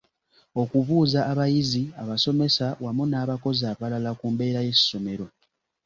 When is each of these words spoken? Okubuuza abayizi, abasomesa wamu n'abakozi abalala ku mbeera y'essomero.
Okubuuza 0.61 1.19
abayizi, 1.31 1.83
abasomesa 2.01 2.65
wamu 2.83 3.03
n'abakozi 3.07 3.63
abalala 3.71 4.11
ku 4.19 4.25
mbeera 4.33 4.59
y'essomero. 4.67 5.25